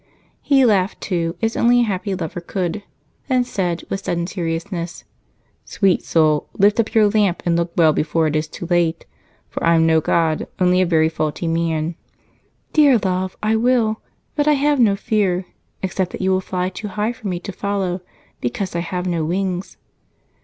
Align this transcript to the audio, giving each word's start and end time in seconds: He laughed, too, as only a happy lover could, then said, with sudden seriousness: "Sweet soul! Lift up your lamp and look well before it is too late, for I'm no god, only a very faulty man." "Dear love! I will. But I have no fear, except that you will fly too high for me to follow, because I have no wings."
He 0.41 0.65
laughed, 0.65 0.99
too, 0.99 1.35
as 1.43 1.55
only 1.55 1.81
a 1.81 1.83
happy 1.83 2.15
lover 2.15 2.41
could, 2.41 2.81
then 3.27 3.43
said, 3.43 3.83
with 3.87 4.03
sudden 4.03 4.25
seriousness: 4.25 5.03
"Sweet 5.63 6.01
soul! 6.03 6.49
Lift 6.57 6.79
up 6.79 6.95
your 6.95 7.07
lamp 7.09 7.43
and 7.45 7.55
look 7.55 7.71
well 7.77 7.93
before 7.93 8.25
it 8.25 8.35
is 8.35 8.47
too 8.47 8.65
late, 8.65 9.05
for 9.47 9.63
I'm 9.63 9.85
no 9.85 10.01
god, 10.01 10.47
only 10.59 10.81
a 10.81 10.87
very 10.87 11.07
faulty 11.07 11.47
man." 11.47 11.93
"Dear 12.73 12.97
love! 12.97 13.37
I 13.43 13.55
will. 13.55 14.01
But 14.35 14.47
I 14.47 14.53
have 14.53 14.79
no 14.79 14.95
fear, 14.95 15.45
except 15.83 16.13
that 16.13 16.21
you 16.21 16.31
will 16.31 16.41
fly 16.41 16.69
too 16.69 16.87
high 16.87 17.11
for 17.13 17.27
me 17.27 17.39
to 17.39 17.51
follow, 17.51 18.01
because 18.39 18.75
I 18.75 18.79
have 18.79 19.05
no 19.05 19.23
wings." 19.23 19.77